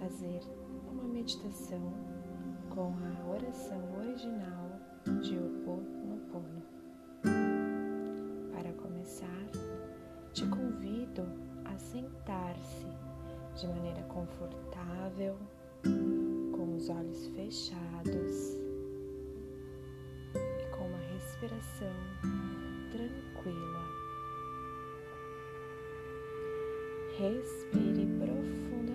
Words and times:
fazer 0.00 0.40
uma 0.90 1.04
meditação 1.04 1.92
com 2.70 2.94
a 2.94 3.30
oração 3.30 3.98
original 3.98 4.80
de 5.20 5.36
Oponopono. 5.36 6.62
Para 8.50 8.72
começar, 8.72 9.46
te 10.32 10.46
convido 10.46 11.22
a 11.66 11.76
sentar-se 11.76 12.86
de 13.56 13.66
maneira 13.68 14.02
confortável, 14.04 15.36
com 15.82 16.76
os 16.76 16.88
olhos 16.88 17.26
fechados 17.28 18.56
e 20.34 20.76
com 20.76 20.86
uma 20.86 20.98
respiração 21.12 21.92
tranquila. 22.90 23.84
Respire 27.18 28.06
profundamente. 28.18 28.89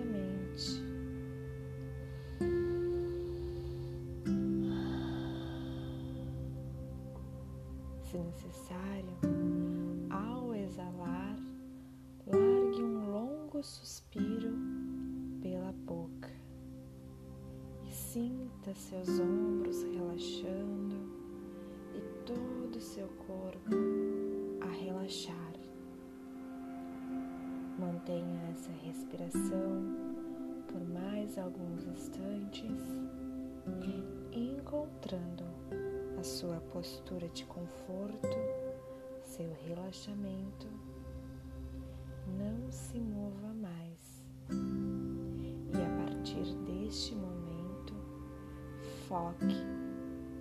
Se 8.16 8.22
necessário, 8.22 9.12
ao 10.08 10.54
exalar, 10.54 11.36
largue 12.26 12.82
um 12.82 13.10
longo 13.10 13.62
suspiro 13.62 14.56
pela 15.42 15.70
boca 15.84 16.30
e 17.84 17.92
sinta 17.92 18.74
seus 18.74 19.20
ombros 19.20 19.82
relaxando 19.82 20.96
e 21.94 22.00
todo 22.24 22.76
o 22.76 22.80
seu 22.80 23.06
corpo 23.26 23.76
a 24.62 24.70
relaxar. 24.70 25.52
Mantenha 27.78 28.48
essa 28.50 28.72
respiração 28.82 29.94
por 30.68 30.88
mais 30.88 31.36
alguns 31.36 31.84
instantes, 31.84 32.80
encontrando 34.32 35.44
sua 36.26 36.60
postura 36.72 37.28
de 37.28 37.44
conforto, 37.44 38.36
seu 39.22 39.48
relaxamento. 39.64 40.66
Não 42.26 42.70
se 42.70 42.98
mova 42.98 43.54
mais. 43.54 44.24
E 44.50 45.76
a 45.76 46.04
partir 46.04 46.52
deste 46.64 47.14
momento, 47.14 47.94
foque 49.08 49.54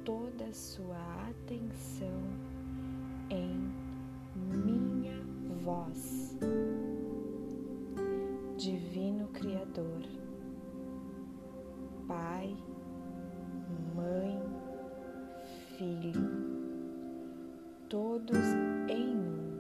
toda 0.04 0.46
a 0.46 0.54
sua 0.54 0.98
atenção 1.30 2.20
em 3.30 3.72
minha 4.36 5.22
voz. 5.64 6.36
Divino 8.58 9.28
Criador, 9.28 10.02
Pai, 12.08 12.58
Mãe, 13.96 14.55
Filho, 15.78 16.14
todos 17.90 18.46
em 18.88 19.14
um. 19.14 19.58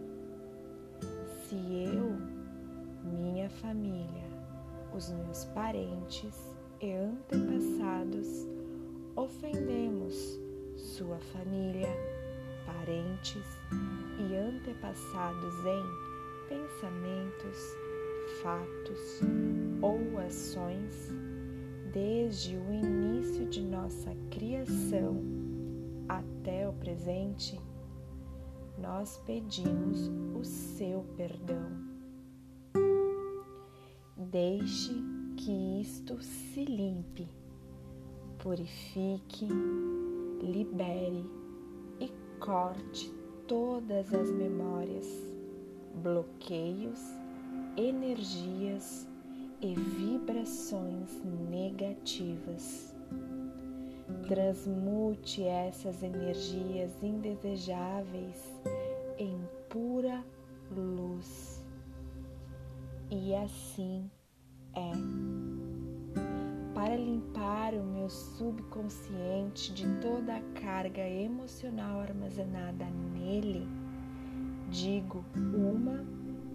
Se 1.43 1.55
eu, 1.93 2.15
minha 3.03 3.49
família, 3.49 4.23
os 4.93 5.11
meus 5.11 5.43
parentes 5.45 6.55
e 6.79 6.93
antepassados 6.93 8.47
ofendemos 9.17 10.39
sua 10.77 11.17
família, 11.33 11.89
parentes 12.65 13.45
e 14.17 14.35
antepassados 14.37 15.53
em 15.65 16.47
pensamentos, 16.47 17.75
fatos 18.41 19.19
ou 19.81 20.17
ações, 20.19 21.11
desde 21.91 22.55
o 22.55 22.71
início 22.71 23.45
de 23.47 23.61
presente, 27.05 27.61
nós 28.79 29.21
pedimos 29.27 30.09
o 30.35 30.43
seu 30.43 31.05
perdão. 31.15 31.69
Deixe 34.17 34.91
que 35.37 35.81
isto 35.81 36.19
se 36.23 36.65
limpe, 36.65 37.27
purifique, 38.39 39.47
libere 40.41 41.23
e 41.99 42.11
corte 42.39 43.13
todas 43.47 44.11
as 44.11 44.31
memórias, 44.31 45.07
bloqueios 46.01 46.99
energias 47.77 49.07
e 49.61 49.75
vibrações 49.75 51.23
negativas. 51.51 52.94
Transmute 54.27 55.43
essas 55.43 56.01
energias 56.01 56.91
indesejáveis 57.03 58.41
em 59.19 59.39
pura 59.69 60.23
luz. 60.71 61.63
E 63.11 63.35
assim 63.35 64.09
é. 64.73 64.91
Para 66.73 66.95
limpar 66.97 67.73
o 67.73 67.83
meu 67.83 68.09
subconsciente 68.09 69.71
de 69.73 69.87
toda 70.01 70.35
a 70.35 70.41
carga 70.59 71.07
emocional 71.07 72.01
armazenada 72.01 72.85
nele, 73.13 73.67
digo 74.69 75.23
uma 75.35 76.03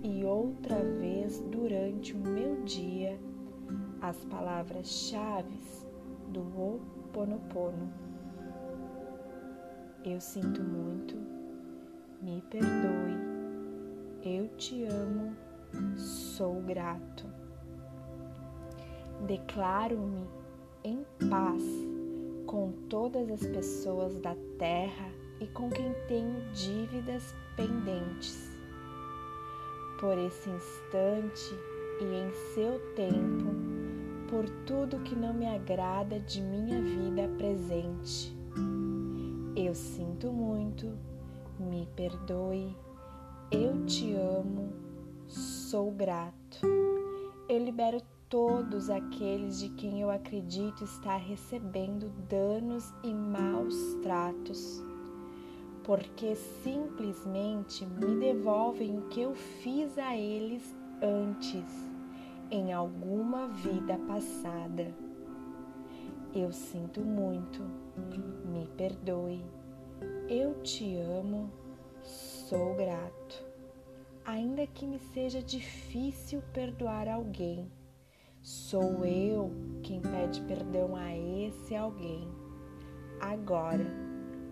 e 0.03 0.25
outra 0.25 0.77
vez 0.99 1.41
durante 1.51 2.15
o 2.15 2.19
meu 2.19 2.63
dia 2.63 3.19
as 4.01 4.25
palavras-chave 4.25 5.59
do 6.29 6.43
Ho 7.11 7.23
Oponopono. 7.23 7.93
Eu 10.05 10.21
sinto 10.21 10.63
muito, 10.63 11.17
me 12.23 12.41
perdoe, 12.49 13.19
eu 14.23 14.49
te 14.57 14.85
amo, 14.85 15.37
sou 15.97 16.63
grato. 16.63 17.27
Declaro-me 19.27 20.27
em 20.85 21.05
paz 21.29 21.63
com 22.47 22.73
todas 22.89 23.31
as 23.31 23.45
pessoas 23.47 24.17
da 24.19 24.35
terra 24.57 25.11
e 25.41 25.47
com 25.49 25.69
quem 25.69 25.93
tenho 26.07 26.41
dívidas 26.53 27.35
pendentes 27.57 28.51
por 29.99 30.17
esse 30.17 30.49
instante 30.49 31.55
e 32.01 32.05
em 32.05 32.33
seu 32.55 32.81
tempo, 32.95 33.60
por 34.31 34.49
tudo 34.65 35.01
que 35.01 35.15
não 35.15 35.35
me 35.35 35.47
agrada 35.47 36.21
de 36.21 36.41
minha 36.41 36.81
vida 36.81 37.29
presente. 37.37 38.35
Eu 39.57 39.75
sinto 39.75 40.33
muito, 40.33 40.97
me 41.59 41.89
perdoe, 41.97 42.77
eu 43.51 43.85
te 43.85 44.15
amo, 44.15 44.73
sou 45.27 45.91
grato. 45.91 46.61
Eu 47.49 47.65
libero 47.65 48.01
todos 48.29 48.89
aqueles 48.89 49.59
de 49.59 49.69
quem 49.71 50.01
eu 50.01 50.11
acredito 50.11 50.85
estar 50.85 51.17
recebendo 51.17 52.09
danos 52.29 52.95
e 53.03 53.13
maus 53.13 53.75
tratos 54.03 54.81
porque 55.91 56.37
simplesmente 56.63 57.85
me 57.85 58.21
devolvem 58.21 58.99
o 58.99 59.03
que 59.09 59.23
eu 59.23 59.35
fiz 59.35 59.99
a 59.99 60.17
eles 60.17 60.63
antes, 61.03 61.90
em 62.51 62.73
alguma 62.73 63.47
vida 63.47 63.97
passada. 64.09 64.93
Eu 66.35 66.53
sinto 66.53 67.01
muito, 67.01 67.63
me 68.45 68.67
perdoe, 68.77 69.45
eu 70.29 70.61
te 70.63 70.97
amo, 70.97 71.51
sou 72.03 72.75
grato. 72.75 73.45
Ainda 74.25 74.67
que 74.67 74.87
me 74.87 74.99
seja 74.99 75.41
difícil 75.41 76.43
perdoar 76.53 77.09
alguém, 77.09 77.71
sou 78.43 79.05
eu 79.05 79.51
quem 79.83 80.01
pede 80.01 80.41
perdão 80.43 80.97
a 80.97 81.17
esse 81.17 81.75
alguém. 81.75 82.29
Agora, 83.21 83.87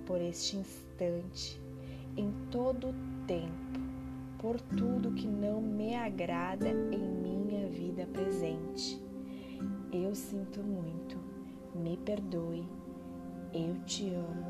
por 0.07 0.21
este 0.21 0.57
instante 0.57 1.61
em 2.17 2.33
todo 2.51 2.89
o 2.89 2.95
tempo, 3.27 3.81
por 4.39 4.61
tudo 4.61 5.13
que 5.13 5.27
não 5.27 5.61
me 5.61 5.95
agrada 5.95 6.69
em 6.69 6.99
minha 6.99 7.38
vida 7.69 8.07
presente. 8.13 9.01
Eu 9.93 10.15
sinto 10.15 10.61
muito, 10.63 11.19
me 11.75 11.97
perdoe, 11.97 12.69
eu 13.53 13.75
te 13.85 14.13
amo, 14.13 14.47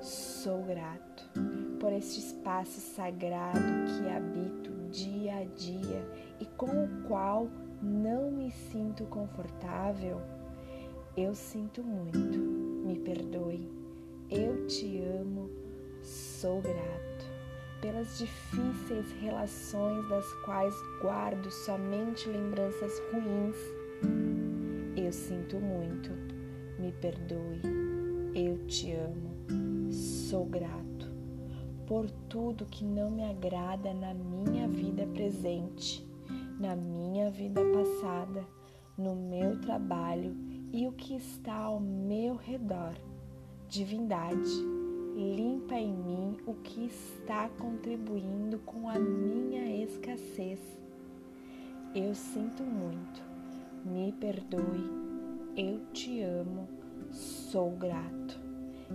sou 0.00 0.62
grato 0.62 1.30
por 1.78 1.92
este 1.92 2.20
espaço 2.20 2.80
sagrado 2.80 3.58
que 3.58 4.08
habito 4.08 4.70
dia 4.90 5.36
a 5.36 5.44
dia 5.44 6.08
e 6.40 6.46
com 6.46 6.84
o 6.84 7.02
qual 7.06 7.48
não 7.82 8.30
me 8.30 8.50
sinto 8.50 9.04
confortável. 9.04 10.20
Eu 11.16 11.34
sinto 11.34 11.82
muito, 11.82 12.38
me 12.38 12.98
perdoe, 12.98 13.70
eu 14.30 14.66
te 14.66 15.00
amo, 15.02 15.50
Sou 16.02 16.62
grato. 16.62 17.09
Pelas 17.80 18.18
difíceis 18.18 19.10
relações 19.20 20.08
das 20.08 20.26
quais 20.44 20.74
guardo 21.00 21.50
somente 21.50 22.28
lembranças 22.28 22.92
ruins. 23.12 23.56
Eu 24.96 25.12
sinto 25.12 25.56
muito, 25.58 26.10
me 26.78 26.92
perdoe, 26.92 27.60
eu 28.34 28.66
te 28.66 28.92
amo, 28.92 29.92
sou 29.92 30.44
grato 30.46 30.80
por 31.90 32.08
tudo 32.28 32.66
que 32.66 32.84
não 32.84 33.10
me 33.10 33.24
agrada 33.24 33.92
na 33.92 34.14
minha 34.14 34.68
vida 34.68 35.04
presente, 35.08 36.06
na 36.60 36.76
minha 36.76 37.32
vida 37.32 37.60
passada, 37.64 38.46
no 38.96 39.16
meu 39.16 39.60
trabalho 39.60 40.36
e 40.72 40.86
o 40.86 40.92
que 40.92 41.16
está 41.16 41.52
ao 41.52 41.80
meu 41.80 42.36
redor. 42.36 42.94
Divindade, 43.68 44.50
limpa 45.20 45.74
em 45.74 45.92
mim 45.92 46.36
o 46.46 46.54
que 46.54 46.86
está 46.86 47.48
contribuindo 47.58 48.58
com 48.60 48.88
a 48.88 48.98
minha 48.98 49.84
escassez. 49.84 50.58
Eu 51.94 52.14
sinto 52.14 52.62
muito, 52.62 53.22
me 53.84 54.12
perdoe, 54.12 54.88
eu 55.54 55.80
te 55.92 56.22
amo, 56.22 56.66
sou 57.12 57.70
grato. 57.72 58.40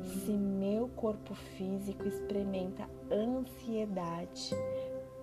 Se 0.03 0.31
meu 0.31 0.87
corpo 0.89 1.35
físico 1.35 2.07
experimenta 2.07 2.89
ansiedade, 3.11 4.55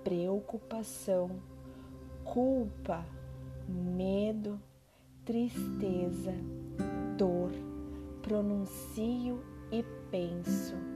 preocupação, 0.05 1.31
culpa, 2.25 3.05
medo, 3.69 4.61
tristeza, 5.25 6.33
dor, 7.19 7.51
pronuncio 8.23 9.43
e 9.71 9.83
penso. 10.11 10.92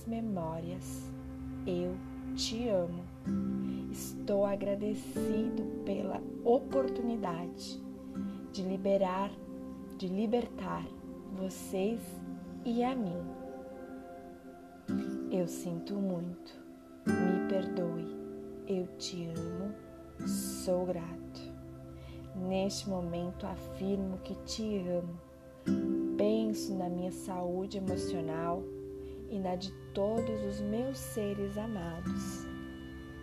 Minhas 0.00 0.06
memórias, 0.06 1.02
eu 1.66 1.96
te 2.34 2.68
amo. 2.68 3.02
Estou 3.90 4.46
agradecido 4.46 5.64
pela 5.84 6.22
oportunidade 6.44 7.80
de 8.52 8.62
liberar, 8.62 9.30
de 9.98 10.06
libertar 10.06 10.86
vocês 11.32 12.00
e 12.64 12.82
a 12.84 12.94
mim. 12.94 13.20
Eu 15.30 15.46
sinto 15.46 15.94
muito, 15.94 16.52
me 17.06 17.48
perdoe, 17.48 18.06
eu 18.66 18.86
te 18.98 19.26
amo, 19.26 19.74
sou 20.26 20.86
grato. 20.86 21.40
Neste 22.36 22.88
momento 22.88 23.46
afirmo 23.46 24.18
que 24.18 24.34
te 24.44 24.78
amo. 24.88 25.18
Penso 26.16 26.74
na 26.74 26.88
minha 26.88 27.12
saúde 27.12 27.78
emocional 27.78 28.62
e 29.30 29.38
na 29.38 29.54
de 29.54 29.72
todos 29.94 30.42
os 30.42 30.60
meus 30.60 30.98
seres 30.98 31.56
amados. 31.56 32.46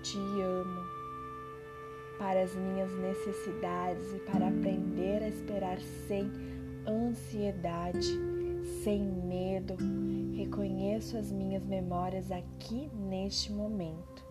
Te 0.02 0.18
amo. 0.18 0.98
Para 2.18 2.42
as 2.42 2.56
minhas 2.56 2.92
necessidades 2.94 4.14
e 4.14 4.20
para 4.20 4.48
aprender 4.48 5.22
a 5.22 5.28
esperar 5.28 5.80
sem 6.08 6.32
ansiedade, 6.88 8.20
sem 8.84 9.04
medo, 9.04 9.76
reconheço 10.36 11.18
as 11.18 11.32
minhas 11.32 11.66
memórias 11.66 12.32
aqui 12.32 12.90
neste 12.96 13.52
momento. 13.52 14.26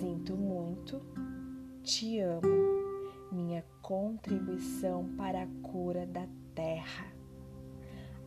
Sinto 0.00 0.36
muito, 0.36 1.00
te 1.82 2.18
amo 2.18 2.74
minha 3.34 3.64
contribuição 3.82 5.04
para 5.16 5.42
a 5.42 5.46
cura 5.62 6.06
da 6.06 6.26
terra. 6.54 7.12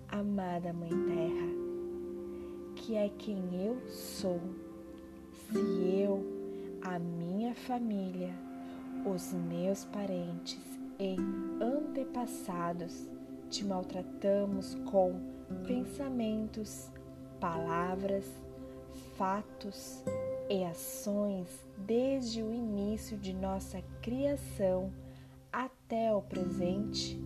Amada 0.09 0.73
Mãe 0.73 0.89
Terra, 0.89 1.47
que 2.87 2.95
é 2.95 3.09
quem 3.17 3.65
eu 3.65 3.81
sou, 3.89 4.39
se 5.51 5.57
eu, 5.99 6.25
a 6.81 6.97
minha 6.97 7.53
família, 7.53 8.33
os 9.05 9.33
meus 9.33 9.83
parentes 9.83 10.57
e 10.97 11.17
antepassados 11.61 13.09
te 13.49 13.65
maltratamos 13.65 14.73
com 14.89 15.19
pensamentos, 15.67 16.89
palavras, 17.41 18.23
fatos 19.17 20.01
e 20.49 20.63
ações 20.63 21.67
desde 21.79 22.41
o 22.41 22.53
início 22.53 23.17
de 23.17 23.33
nossa 23.33 23.83
criação 24.01 24.93
até 25.51 26.13
o 26.13 26.21
presente, 26.21 27.19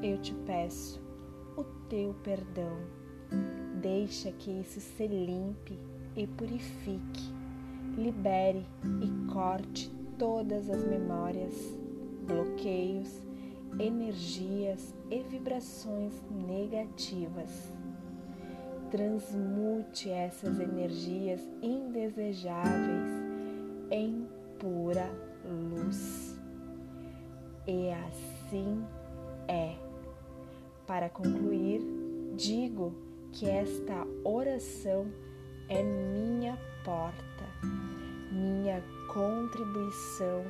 eu 0.00 0.18
te 0.18 0.32
peço 0.46 1.02
o 1.56 1.64
teu 1.88 2.14
perdão. 2.22 2.78
Deixa 3.84 4.32
que 4.32 4.50
isso 4.50 4.80
se 4.80 5.06
limpe 5.06 5.78
e 6.16 6.26
purifique, 6.26 7.30
libere 7.98 8.64
e 9.02 9.30
corte 9.30 9.92
todas 10.18 10.70
as 10.70 10.82
memórias, 10.86 11.52
bloqueios, 12.26 13.20
energias 13.78 14.94
e 15.10 15.20
vibrações 15.20 16.14
negativas 16.48 17.74
transmute 18.94 20.08
essas 20.08 20.60
energias 20.60 21.40
indesejáveis 21.60 23.10
em 23.90 24.24
pura 24.56 25.10
luz. 25.44 26.38
E 27.66 27.90
assim 27.90 28.84
é. 29.48 29.74
Para 30.86 31.08
concluir, 31.08 31.80
digo 32.36 32.94
que 33.34 33.50
esta 33.50 34.06
oração 34.22 35.06
é 35.68 35.82
minha 35.82 36.56
porta, 36.84 37.44
minha 38.30 38.80
contribuição 39.12 40.44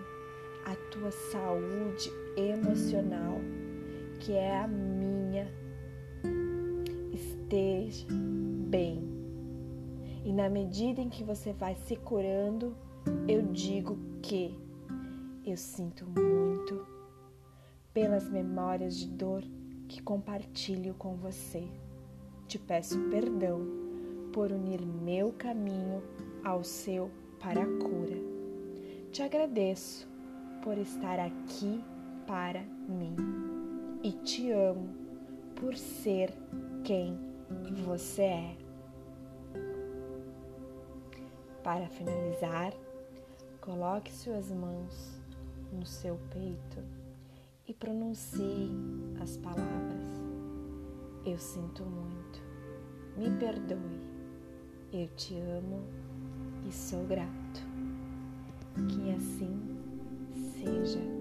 à 0.67 0.77
tua 0.91 1.11
saúde 1.11 2.13
emocional, 2.37 3.41
que 4.21 4.33
é 4.33 4.61
a 4.61 4.69
minha. 4.69 5.51
Esteja 7.11 8.07
bem. 8.69 9.03
E 10.23 10.33
na 10.33 10.51
medida 10.51 11.01
em 11.01 11.09
que 11.09 11.25
você 11.25 11.55
vai 11.55 11.75
se 11.87 11.97
curando, 11.97 12.77
eu 13.27 13.43
digo 13.45 13.99
que 14.21 14.55
eu 15.45 15.57
sinto 15.57 16.05
muito 16.05 16.87
pelas 17.95 18.29
memórias 18.29 18.97
de 18.97 19.09
dor 19.09 19.43
que 19.89 20.03
compartilho 20.03 20.95
com 20.95 21.15
você. 21.17 21.67
Te 22.55 22.59
peço 22.61 23.01
perdão 23.11 23.67
por 24.33 24.53
unir 24.53 24.81
meu 24.81 25.33
caminho 25.33 26.01
ao 26.45 26.63
seu 26.63 27.11
para 27.41 27.61
a 27.61 27.67
cura. 27.67 28.17
Te 29.11 29.25
agradeço 29.25 30.07
por 30.63 30.79
estar 30.79 31.19
aqui 31.19 31.83
para 32.29 32.63
mim 32.89 33.17
e 34.05 34.13
te 34.13 34.53
amo 34.53 34.89
por 35.57 35.75
ser 35.75 36.33
quem 36.85 37.19
você 37.85 38.23
é. 38.23 38.57
Para 41.65 41.89
finalizar, 41.89 42.73
coloque 43.61 44.13
suas 44.13 44.53
mãos 44.53 45.21
no 45.73 45.85
seu 45.85 46.17
peito 46.31 46.79
e 47.67 47.75
pronuncie 47.75 48.71
as 49.21 49.37
palavras: 49.39 50.05
Eu 51.27 51.39
sinto 51.39 51.83
muito, 51.85 52.44
me 53.17 53.31
perdoe. 53.39 54.01
Eu 54.93 55.09
te 55.17 55.35
amo 55.37 55.83
e 56.67 56.73
sou 56.73 57.05
grato. 57.07 57.63
Que 58.89 59.13
assim 59.13 59.61
seja. 60.35 61.14